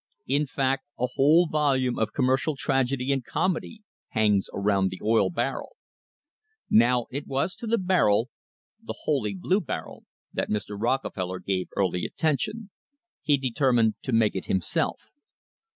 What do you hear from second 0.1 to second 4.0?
In fact, a whole volume of commercial tragedy and comedy